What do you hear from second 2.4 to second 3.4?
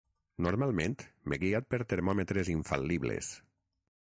infal·libles.